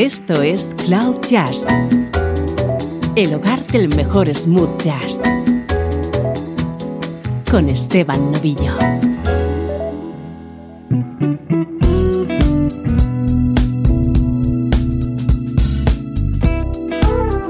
[0.00, 1.66] Esto es Cloud Jazz,
[3.16, 5.20] el hogar del mejor smooth jazz,
[7.50, 8.72] con Esteban Novillo.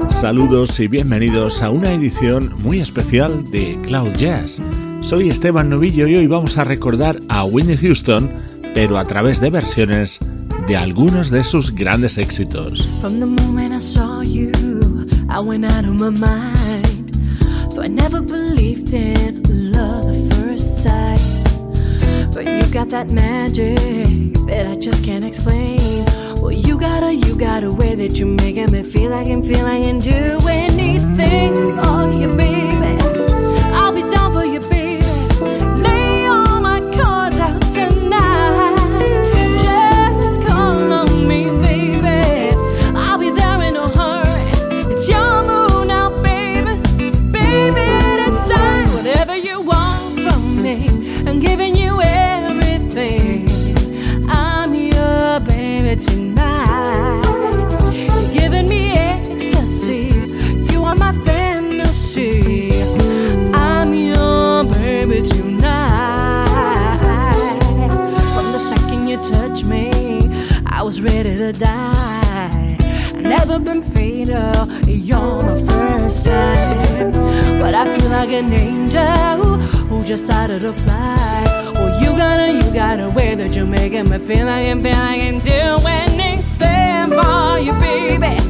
[0.09, 4.61] Saludos y bienvenidos a una edición muy especial de Cloud Jazz.
[4.99, 8.29] Soy Esteban Novillo y hoy vamos a recordar a Whitney Houston,
[8.73, 10.19] pero a través de versiones
[10.67, 12.99] de algunos de sus grandes éxitos.
[13.01, 14.51] From the moment I saw you,
[15.29, 17.13] I went out of my mind.
[17.71, 21.21] Though I never believed in love at first sight.
[22.33, 23.77] But you got that magic
[24.47, 25.79] that I just can't explain.
[26.41, 29.41] Well, you got a, you got a way that you're making me feel like I
[29.41, 33.10] feel I can do anything for you, baby.
[71.53, 72.77] Die.
[73.07, 74.67] I've never been fatal.
[74.87, 77.11] You're my first time,
[77.59, 81.71] but I feel like an angel who just started to fly.
[81.75, 84.81] Well, you got a, you got a way that you're making me feel like I
[84.81, 88.40] feel I can do anything for you, baby.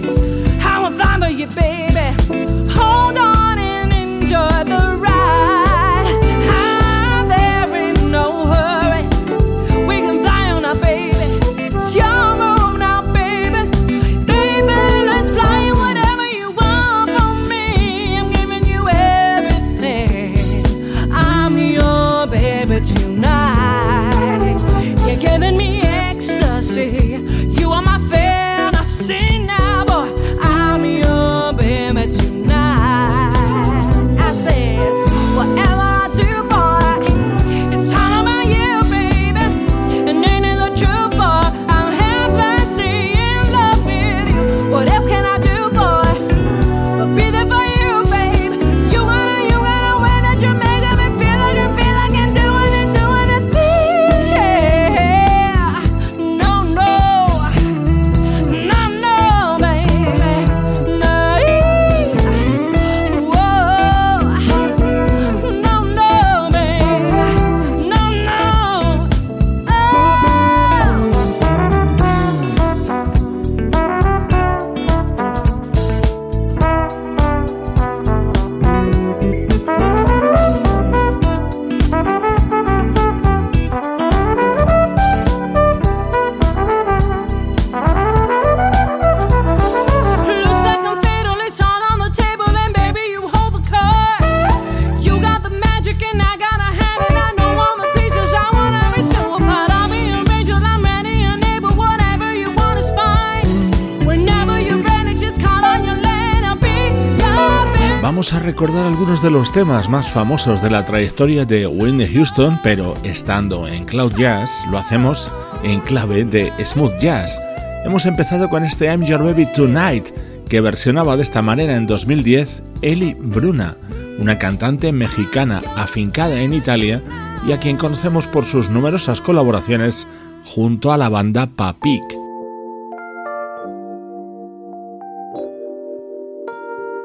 [109.22, 114.14] De los temas más famosos de la trayectoria de Whitney Houston, pero estando en Cloud
[114.16, 115.30] Jazz lo hacemos
[115.64, 117.40] en clave de smooth jazz.
[117.86, 120.08] Hemos empezado con este I'm Your Baby Tonight,
[120.50, 123.76] que versionaba de esta manera en 2010 Eli Bruna,
[124.18, 127.04] una cantante mexicana afincada en Italia
[127.48, 130.08] y a quien conocemos por sus numerosas colaboraciones
[130.46, 132.21] junto a la banda Papik.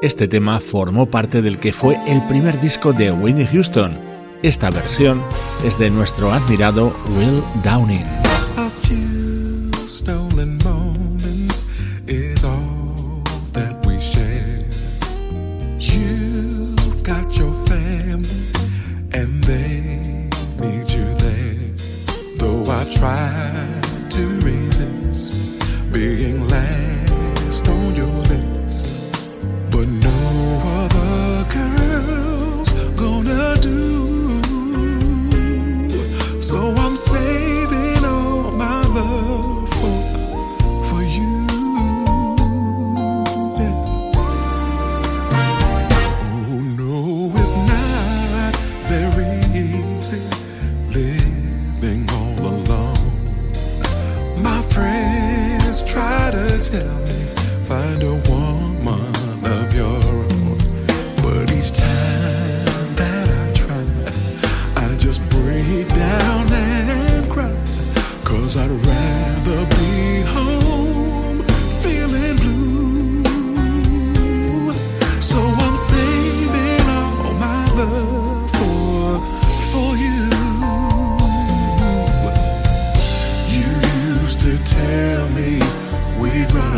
[0.01, 3.97] Este tema formó parte del que fue el primer disco de Whitney Houston.
[4.43, 5.23] Esta versión
[5.65, 8.05] es de nuestro admirado Will Downing.
[8.55, 8.69] A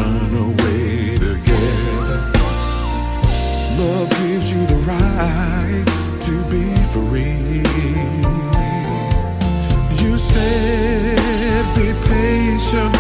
[0.10, 2.20] run away together.
[3.78, 5.86] Love gives you the right
[6.28, 7.64] to be free.
[10.02, 12.96] You said be patient,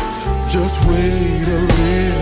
[0.47, 2.18] just wait a little.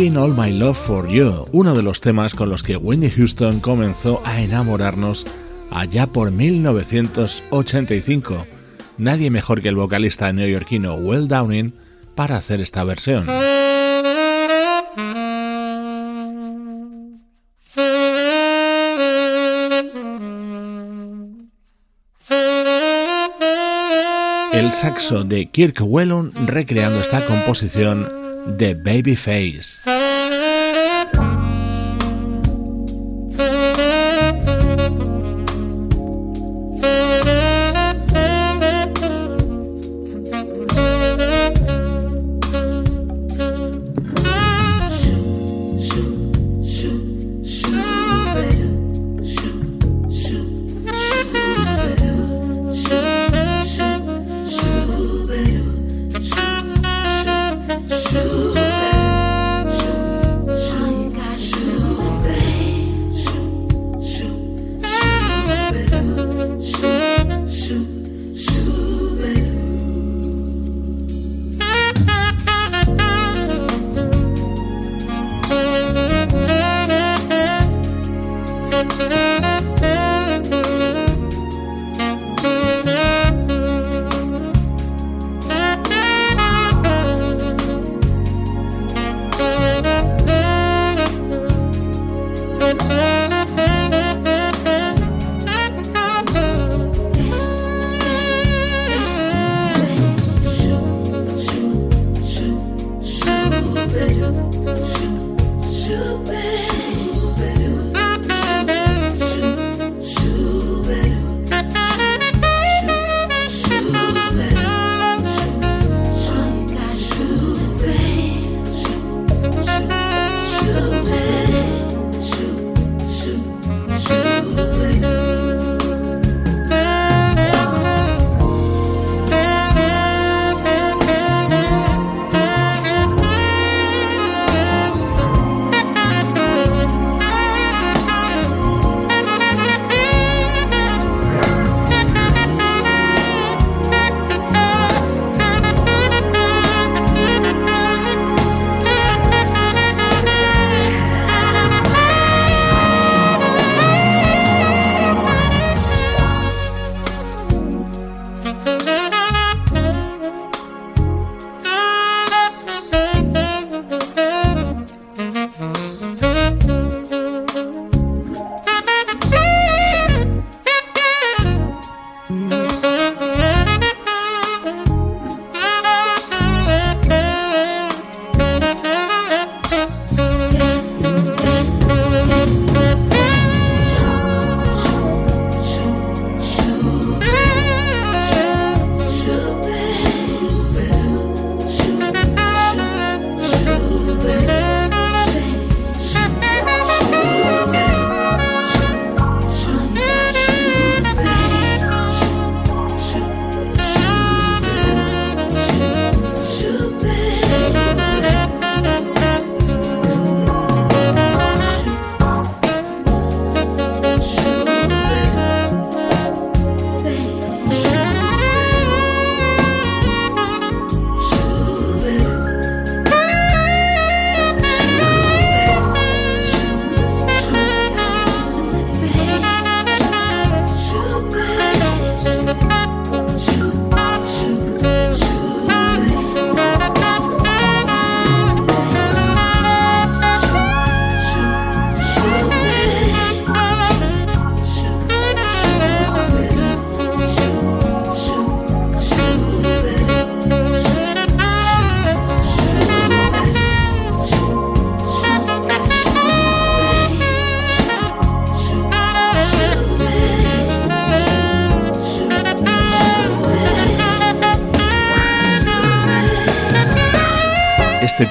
[0.00, 4.22] All My Love for You, uno de los temas con los que Wendy Houston comenzó
[4.24, 5.26] a enamorarnos
[5.70, 8.46] allá por 1985.
[8.96, 11.74] Nadie mejor que el vocalista neoyorquino Will Downing
[12.14, 13.26] para hacer esta versión.
[24.54, 29.80] El saxo de Kirk Whelan recreando esta composición The Babyface.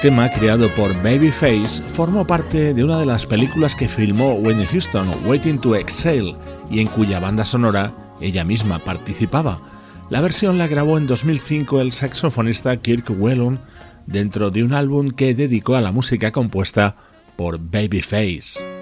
[0.00, 5.06] Tema, creado por Babyface, formó parte de una de las películas que filmó Whitney Houston,
[5.26, 6.36] Waiting to Exhale,
[6.70, 9.60] y en cuya banda sonora ella misma participaba.
[10.08, 13.60] La versión la grabó en 2005 el saxofonista Kirk Whelan
[14.06, 16.96] dentro de un álbum que dedicó a la música compuesta
[17.36, 18.79] por Babyface.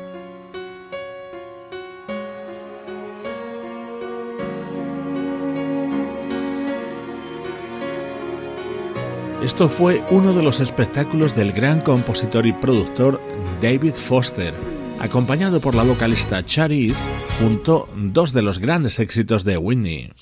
[9.49, 13.19] Esto fue uno de los espectáculos del gran compositor y productor
[13.63, 14.53] David Foster,
[15.01, 17.09] acompañado por la vocalista Charis,
[17.41, 20.13] junto dos de los grandes éxitos de Whitney.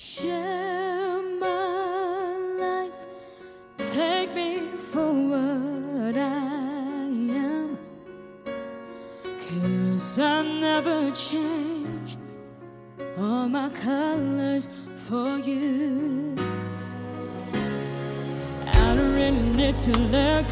[19.57, 20.47] Need to look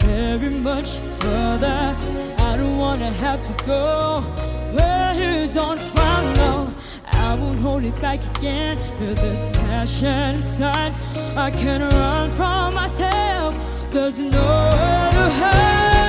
[0.00, 1.96] very much further.
[2.38, 4.20] I don't wanna have to go
[4.72, 6.74] where you don't follow.
[7.12, 10.92] I won't hold it back again with this passion inside.
[11.36, 13.54] I can't run from myself.
[13.92, 16.01] There's nowhere to hide.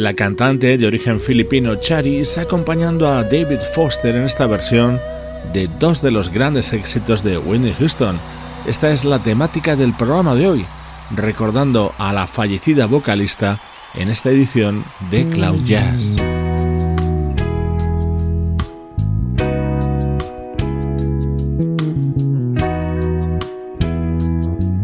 [0.00, 4.98] La cantante de origen filipino Charis acompañando a David Foster en esta versión
[5.52, 8.18] de dos de los grandes éxitos de Whitney Houston.
[8.66, 10.66] Esta es la temática del programa de hoy,
[11.14, 13.60] recordando a la fallecida vocalista
[13.94, 16.16] en esta edición de Cloud Jazz.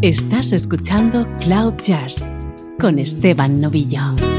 [0.03, 2.29] Estás escuchando Cloud Jazz
[2.79, 4.36] con Esteban Novillo.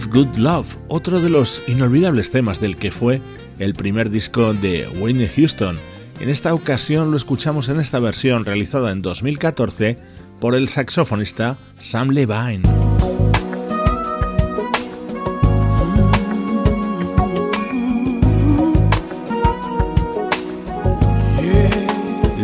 [0.00, 3.20] Give Good Love, otro de los inolvidables temas del que fue
[3.58, 5.78] el primer disco de Whitney Houston.
[6.20, 9.98] En esta ocasión lo escuchamos en esta versión realizada en 2014
[10.40, 12.62] por el saxofonista Sam Levine.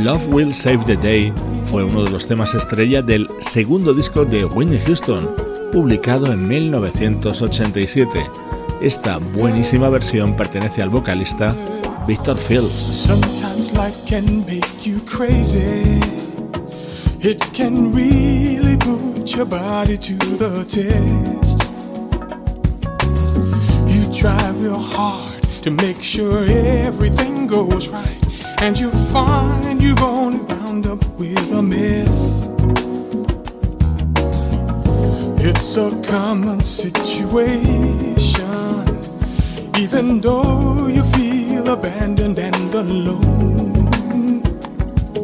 [0.03, 1.33] Love Will Save the Day
[1.71, 5.27] fue uno de los temas estrella del segundo disco de Whitney Houston,
[5.73, 8.31] publicado en 1987.
[8.81, 11.55] Esta buenísima versión pertenece al vocalista
[12.07, 13.09] Victor Fields.
[17.19, 21.59] It can really put your body to the test.
[23.89, 30.39] You try real hard to make sure everything goes right, and you find you've only
[30.39, 32.56] wound up with a mess.
[35.59, 37.17] It's a common situation,
[39.75, 44.43] even though you feel abandoned and alone.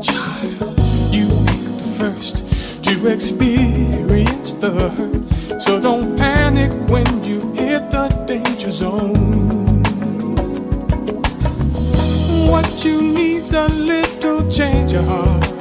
[0.02, 0.80] Child,
[1.14, 2.36] you ain't the first
[2.84, 9.82] to experience the hurt, so don't panic when you hit the danger zone.
[12.48, 15.51] What you need's a little change of heart.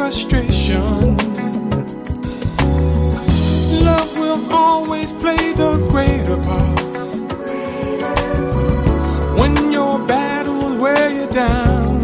[0.00, 1.14] Frustration.
[3.84, 6.80] Love will always play the greater part.
[9.38, 11.98] When your battles wear you down,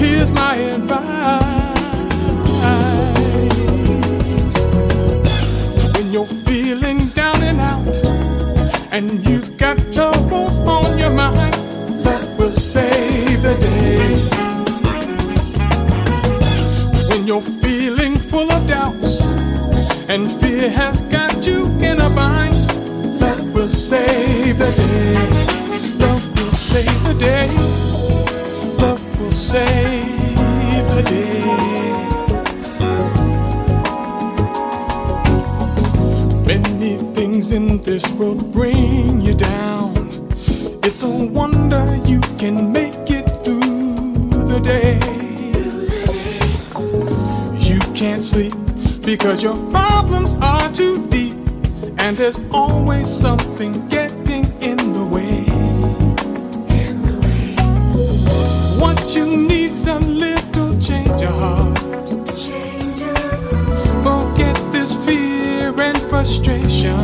[0.00, 0.98] here's my advice.
[5.94, 7.86] When you're feeling down and out,
[8.90, 11.61] and you've got troubles on your mind,
[18.42, 19.24] full of doubts
[20.08, 22.54] and fear has got you in a bind,
[23.20, 25.14] that will save the day.
[25.98, 27.48] Love will save the day.
[28.82, 31.42] Love will save the day.
[36.46, 39.92] Many things in this world bring you down.
[40.82, 41.51] It's a wonder
[49.16, 51.36] because your problems are too deep,
[51.98, 55.44] and there's always something getting in the way.
[58.80, 61.78] What you need's a little change of heart.
[64.06, 66.96] Forget this fear and frustration.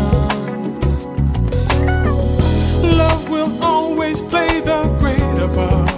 [3.02, 5.90] Love will always play the greater part.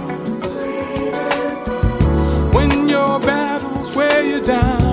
[2.53, 4.90] When your battles wear you down,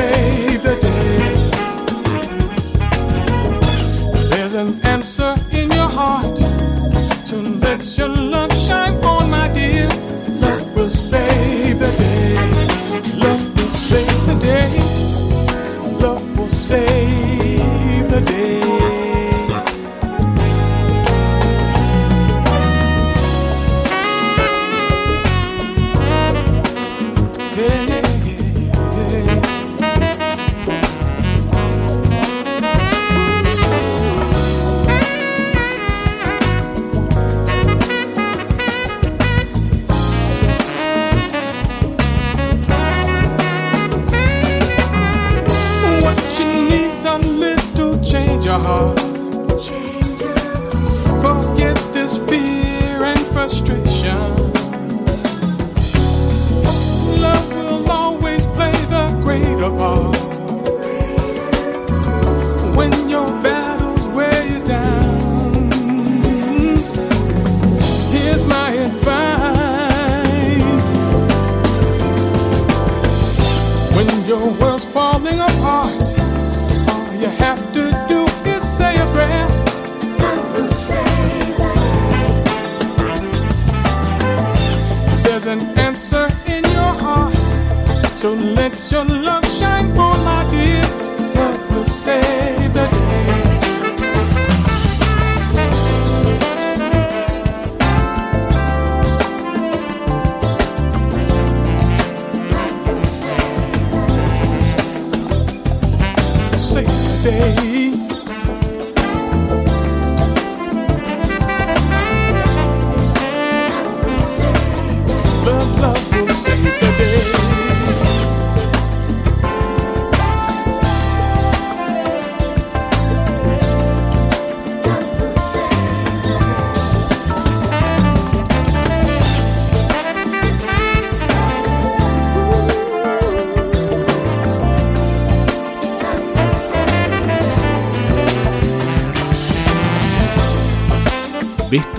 [0.00, 1.18] save the day.
[4.30, 6.38] There's an answer in your heart,
[7.28, 9.88] so let your love shine on, my dear.
[10.44, 12.34] Love will save the day.
[13.24, 14.72] Love will save the day.
[16.04, 16.99] Love will save
[74.30, 76.08] your world's falling apart.
[76.88, 79.46] All you have to do is say a prayer.
[80.20, 81.04] I will say
[81.58, 81.76] that.
[85.24, 87.34] There's an answer in your heart,
[88.16, 89.49] so let your love.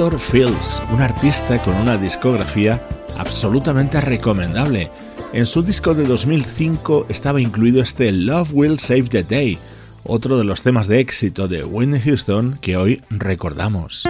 [0.02, 2.82] Victor Fields, un artista con una discografía
[3.20, 4.90] absolutamente recomendable.
[5.32, 9.60] En su disco de 2005 estaba incluido este Love Will Save the Day,
[10.04, 14.08] otro de los temas de éxito de Whitney Houston que hoy recordamos.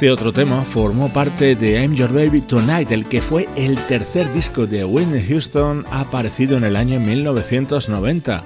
[0.00, 4.32] Este otro tema formó parte de I'm Your Baby Tonight, el que fue el tercer
[4.32, 8.42] disco de Whitney Houston aparecido en el año 1990.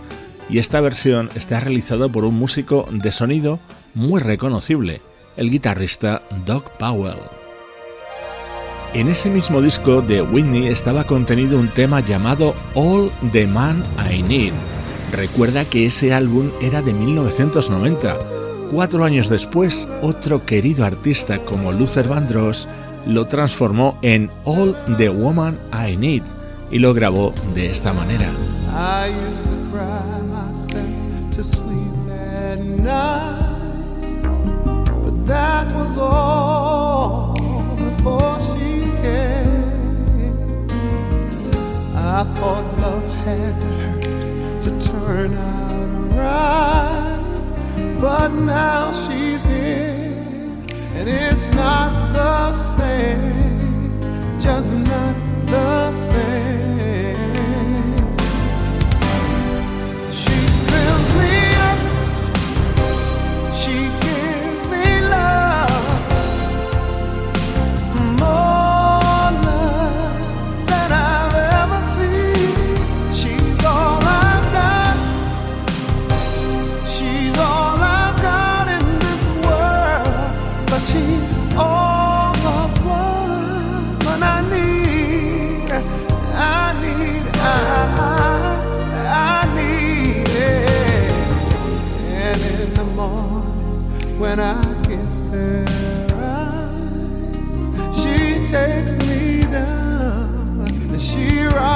[0.50, 3.60] Y esta versión está realizada por un músico de sonido
[3.94, 5.00] muy reconocible,
[5.36, 7.20] el guitarrista Doug Powell.
[8.92, 14.24] En ese mismo disco de Whitney estaba contenido un tema llamado All the Man I
[14.24, 14.54] Need.
[15.12, 22.08] Recuerda que ese álbum era de 1990 Cuatro años después, otro querido artista como Luther
[22.08, 22.66] Vandross
[23.06, 26.22] lo transformó en All the Woman I Need
[26.70, 28.28] y lo grabó de esta manera.
[35.04, 37.34] But that was all
[37.76, 40.66] before she came.
[41.94, 43.54] I thought love had
[44.62, 47.13] to turn out right.
[48.04, 50.12] but now she's here,
[50.94, 53.98] and it's not the same,
[54.42, 57.33] just not the same.
[94.18, 95.64] when I kiss her
[96.14, 97.36] eyes.
[97.96, 101.73] She takes me down and she rides.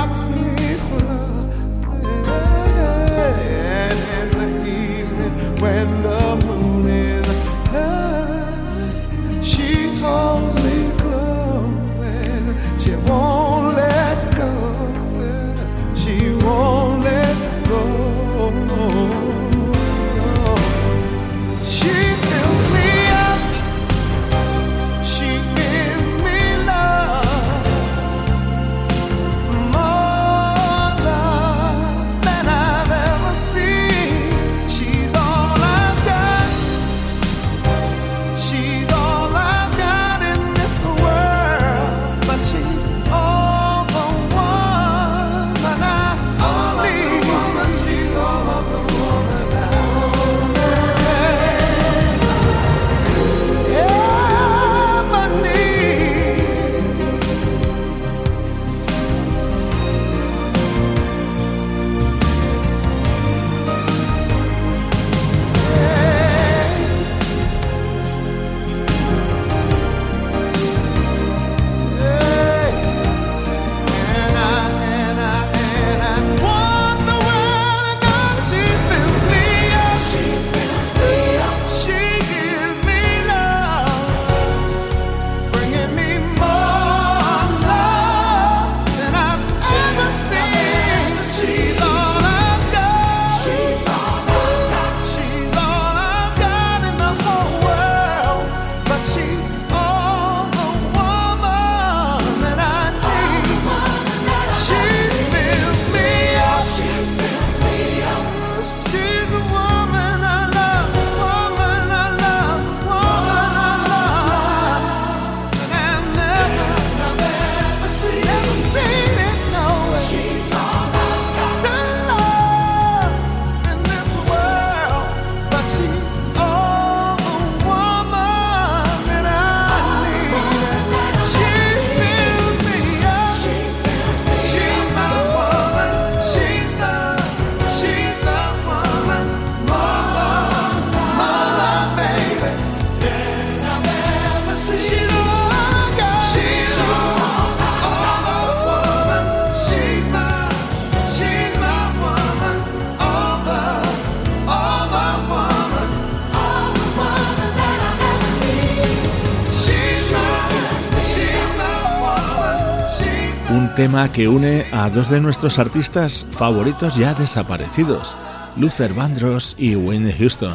[164.07, 168.15] que une a dos de nuestros artistas favoritos ya desaparecidos,
[168.57, 170.55] Luther Vandross y Whitney Houston.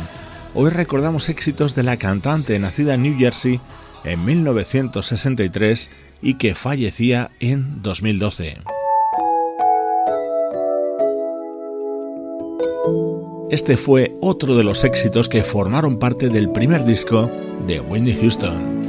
[0.54, 3.60] Hoy recordamos éxitos de la cantante nacida en New Jersey
[4.06, 5.89] en 1963
[6.22, 8.60] y que fallecía en 2012.
[13.52, 17.30] Este fue otro de los éxitos que formaron parte del primer disco
[17.68, 18.82] de Whitney Houston.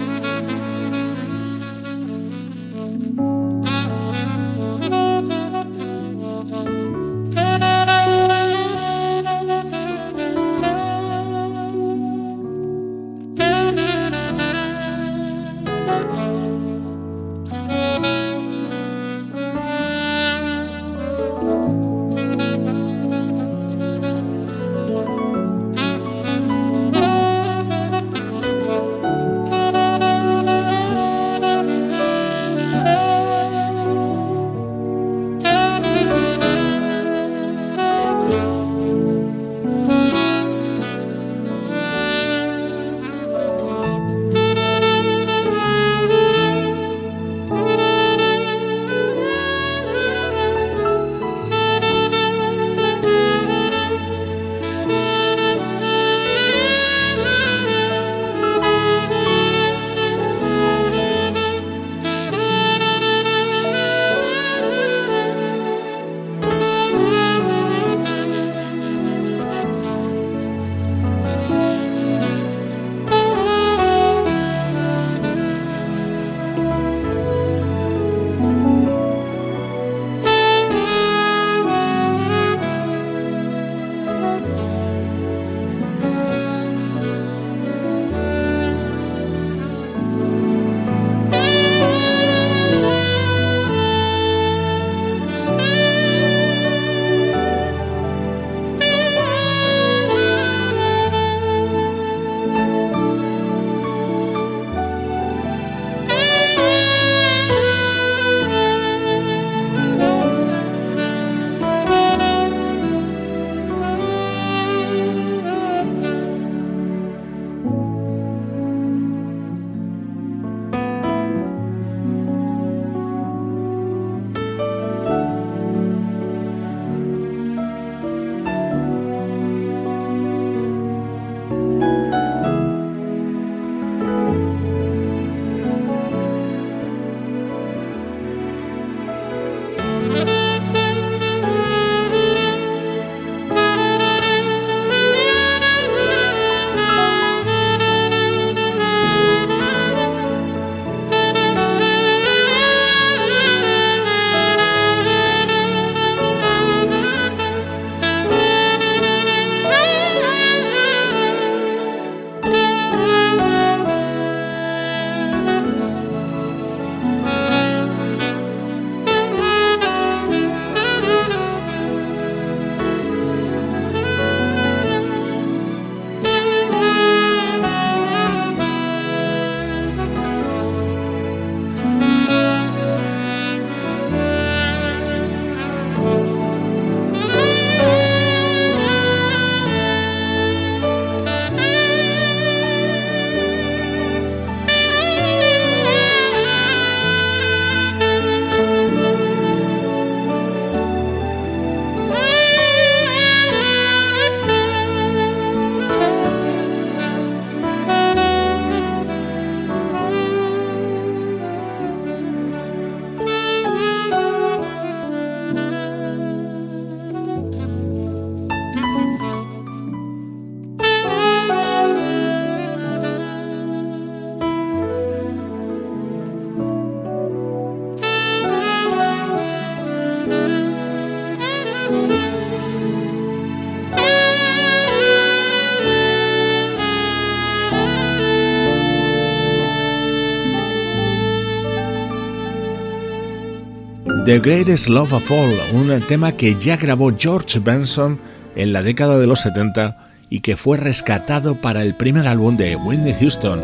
[244.40, 248.18] Greatest Love of All, un tema que ya grabó George Benson
[248.56, 249.96] en la década de los 70
[250.28, 253.60] y que fue rescatado para el primer álbum de Whitney Houston.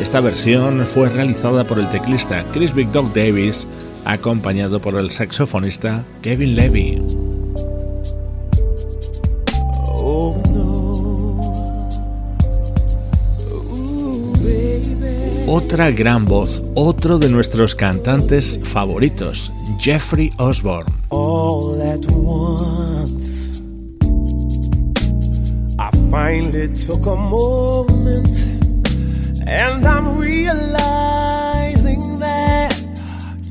[0.00, 3.66] Esta versión fue realizada por el teclista Chris Big Dog Davis,
[4.04, 7.02] acompañado por el saxofonista Kevin Levy.
[15.46, 20.86] Otra gran voz, otro de nuestros cantantes favoritos, Jeffrey Osborne.
[21.08, 23.60] All at once,
[25.78, 28.36] I finally took a moment
[29.46, 32.74] and I'm realizing that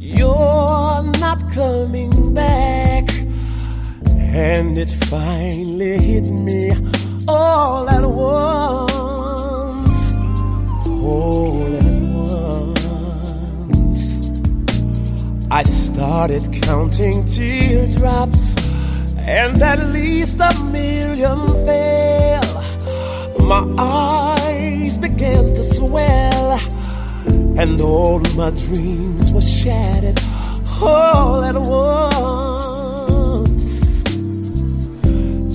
[0.02, 3.10] you're not coming back.
[4.20, 6.72] And it finally hit me
[7.28, 10.14] all at once.
[10.86, 11.97] All at
[15.50, 18.58] I started counting teardrops,
[19.18, 22.64] and at least a million fell.
[23.40, 26.60] My eyes began to swell,
[27.58, 30.20] and all my dreams were shattered
[30.82, 32.04] all at once.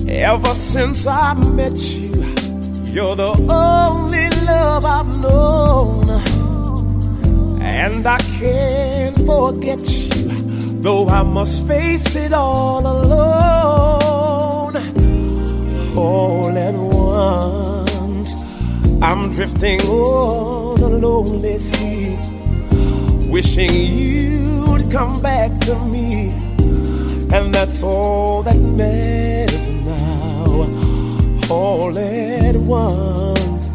[0.09, 2.33] Ever since I met you,
[2.91, 6.09] you're the only love I've known,
[7.61, 14.75] and I can't forget you, though I must face it all alone.
[15.95, 18.35] All at once,
[19.01, 22.17] I'm drifting on a lonely sea,
[23.29, 26.29] wishing you'd come back to me,
[27.33, 30.67] and that's all that matters now.
[31.49, 33.71] All at once,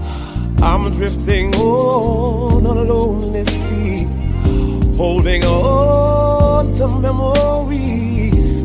[0.63, 4.18] I'm drifting on a lonely sea
[4.99, 8.63] holding on to memories.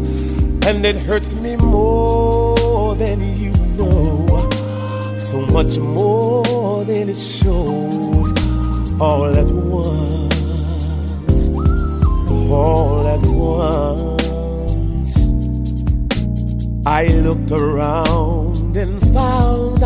[0.67, 4.49] And it hurts me more than you know,
[5.17, 8.34] so much more than it shows
[8.99, 10.34] all at once
[12.53, 15.15] all at once.
[16.86, 19.79] I looked around and found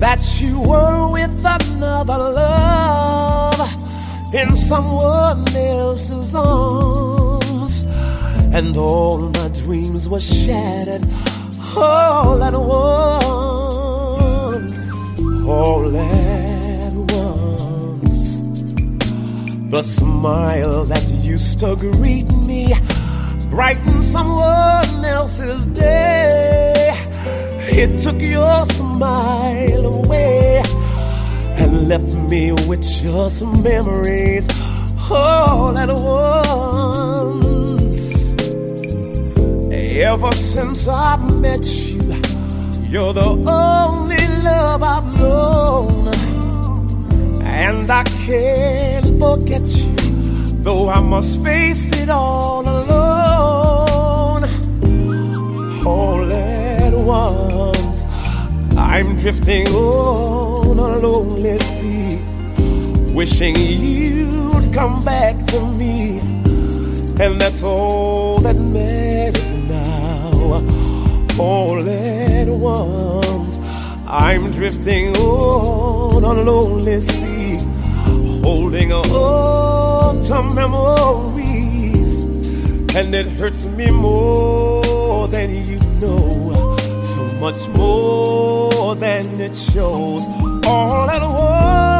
[0.00, 3.49] that you were with another love
[4.32, 7.82] in someone else's arms,
[8.52, 11.04] and all my dreams were shattered
[11.76, 13.80] all at once.
[15.46, 18.40] All at once.
[19.70, 22.74] The smile that used to greet me
[23.50, 26.92] brighten someone else's day.
[27.72, 30.62] It took your smile away
[31.56, 34.46] and left me with just memories
[35.10, 36.76] all at once.
[39.72, 42.00] Ever since I've met you,
[42.88, 46.08] you're the only love I've known,
[47.42, 50.00] and I can't forget you
[50.62, 54.44] though I must face it all alone.
[55.84, 58.04] All at once,
[58.76, 61.99] I'm drifting on a lonely sea,
[63.20, 66.20] wishing you'd come back to me,
[67.22, 70.64] and that's all that matters now.
[71.38, 73.58] All at once,
[74.06, 77.58] I'm drifting on a lonely sea,
[78.40, 82.20] holding on to memories,
[82.94, 90.22] and it hurts me more than you know, so much more than it shows.
[90.66, 91.99] All at once,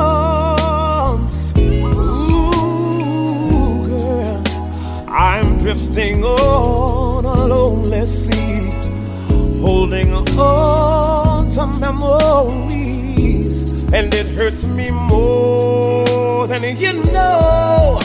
[5.61, 8.73] drifting on a lonely sea,
[9.61, 17.99] holding on to memories, and it hurts me more than you know.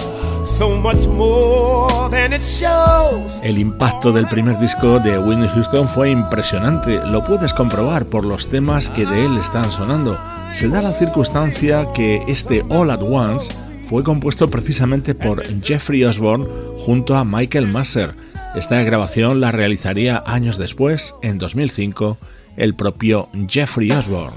[0.43, 3.39] So much more than it shows.
[3.41, 8.47] El impacto del primer disco de Whitney Houston fue impresionante, lo puedes comprobar por los
[8.47, 10.17] temas que de él están sonando.
[10.53, 13.51] Se da la circunstancia que este All at Once
[13.87, 16.45] fue compuesto precisamente por Jeffrey Osborne
[16.79, 18.13] junto a Michael Masser.
[18.55, 22.17] Esta grabación la realizaría años después, en 2005,
[22.57, 24.35] el propio Jeffrey Osborne.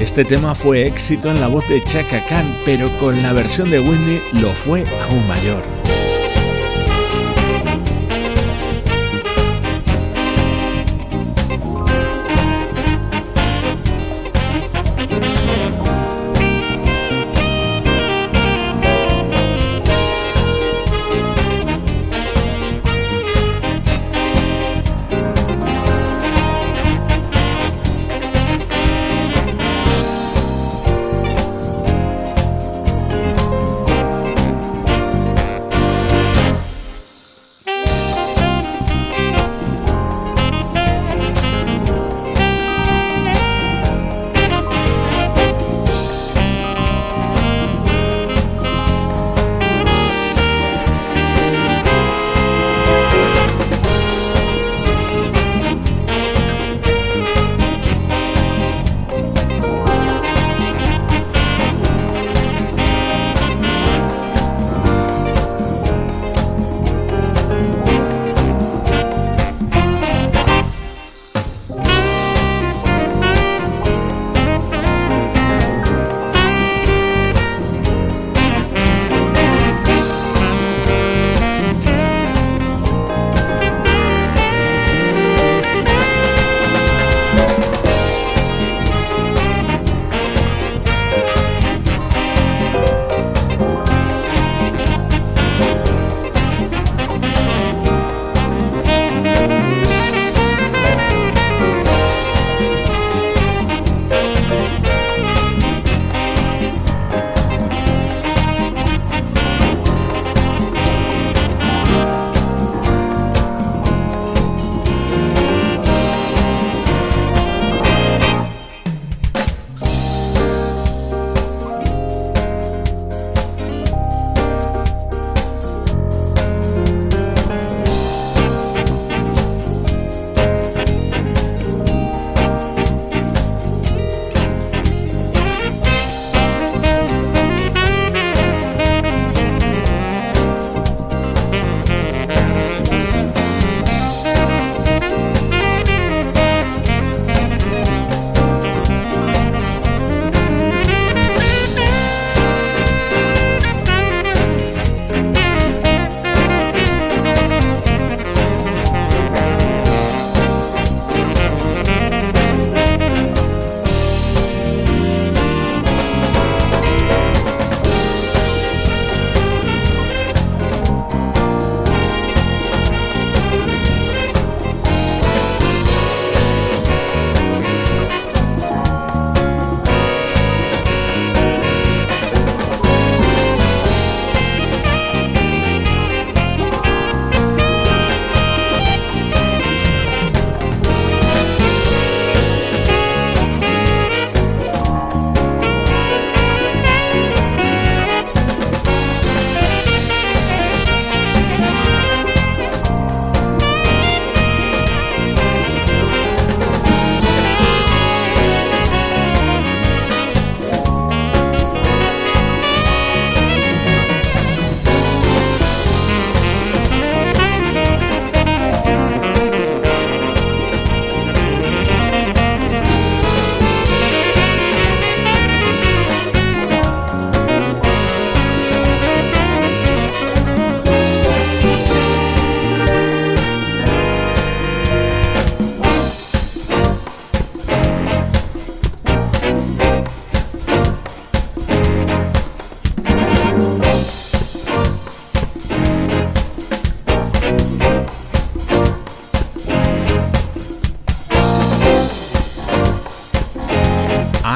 [0.00, 3.78] Este tema fue éxito en la voz de Chaka Khan, pero con la versión de
[3.78, 5.62] Whitney lo fue aún mayor.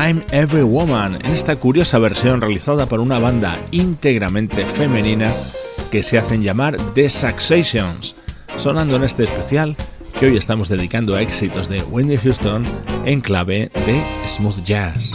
[0.07, 5.33] I'm Every Woman en esta curiosa versión realizada por una banda íntegramente femenina
[5.91, 8.15] que se hacen llamar The Successions,
[8.59, 9.75] sonando en este especial
[10.21, 12.67] que hoy estamos dedicando a éxitos de Wendy Houston
[13.07, 15.14] en clave de smooth jazz.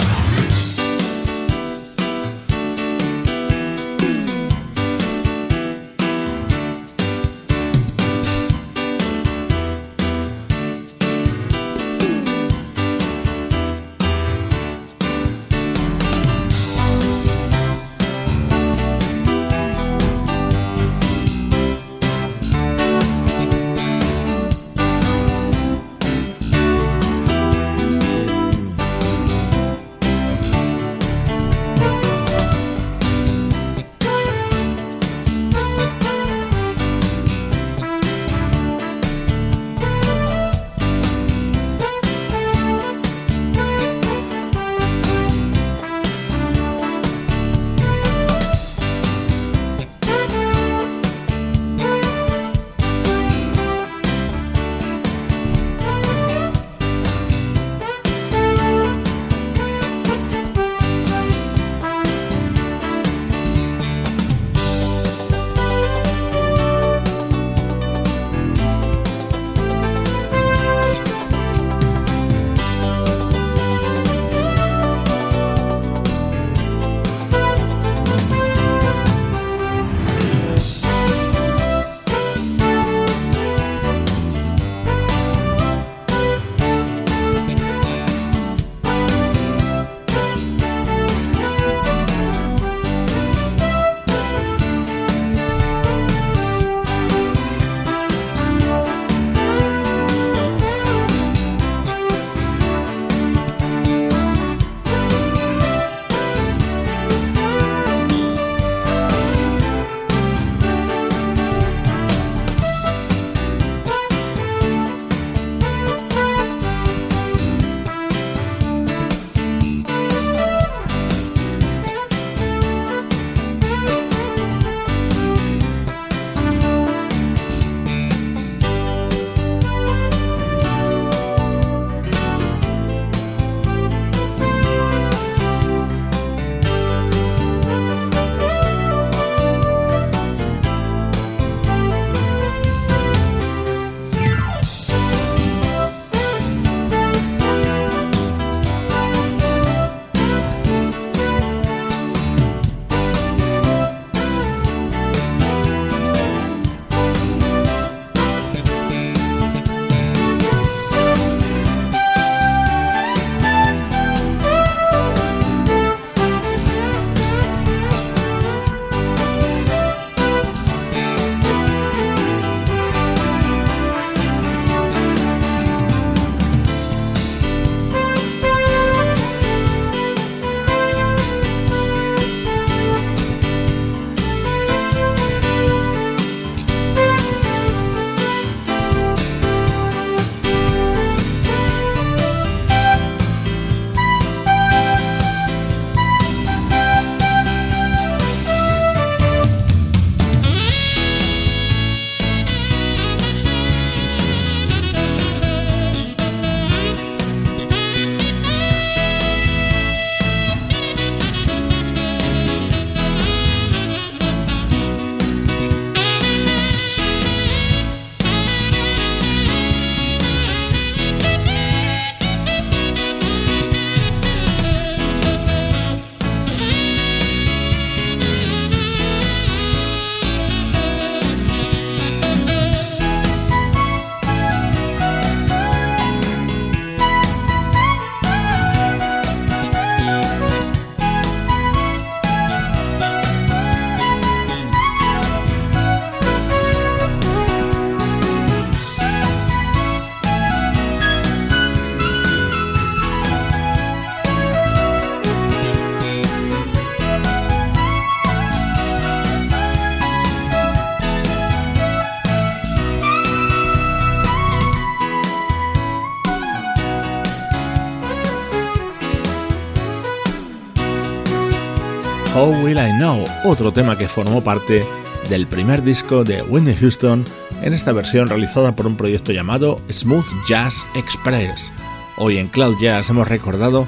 [273.50, 274.86] Otro tema que formó parte
[275.28, 277.26] del primer disco de Whitney Houston
[277.64, 281.74] en esta versión realizada por un proyecto llamado Smooth Jazz Express.
[282.18, 283.88] Hoy en Cloud Jazz hemos recordado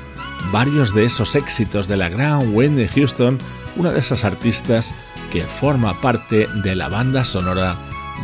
[0.52, 3.38] varios de esos éxitos de la gran Wendy Houston,
[3.76, 4.96] una de esas artistas
[5.32, 7.76] que forma parte de la banda sonora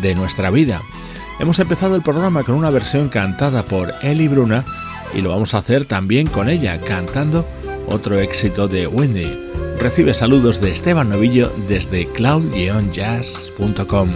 [0.02, 0.82] de nuestra vida.
[1.40, 4.66] Hemos empezado el programa con una versión cantada por Ellie Bruna
[5.14, 7.48] y lo vamos a hacer también con ella, cantando
[7.88, 9.38] otro éxito de Wendy.
[9.80, 14.10] Recibe saludos de Esteban Novillo desde cloud-jazz.com.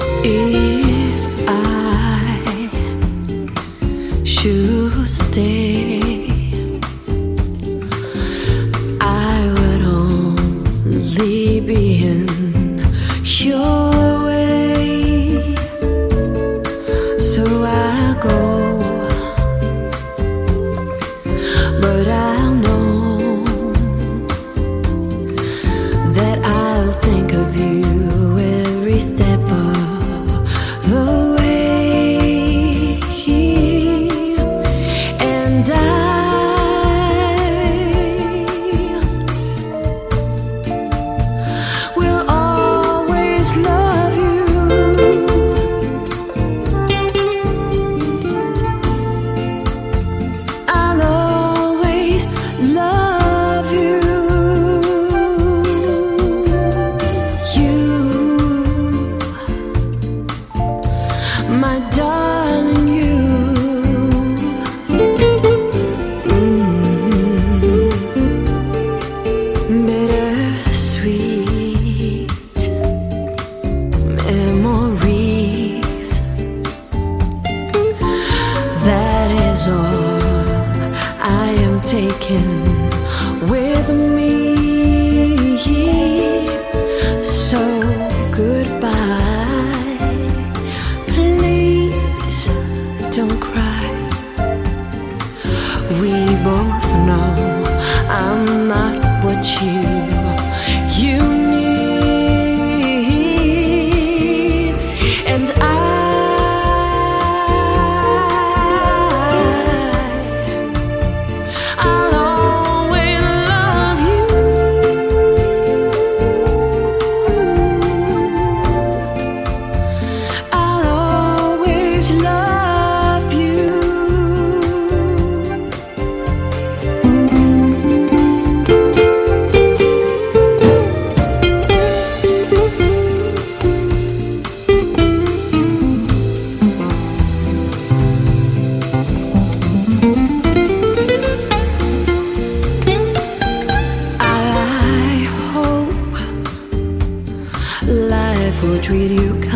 [148.62, 149.51] fool treat you